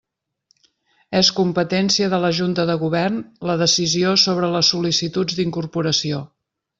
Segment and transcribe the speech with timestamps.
[1.19, 3.19] És competència de la Junta de Govern
[3.49, 6.27] la decisió sobre les sol·licituds d'incorporació.